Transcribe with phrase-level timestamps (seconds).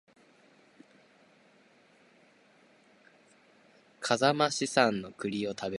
[3.99, 5.69] 笠間市産の栗を食べる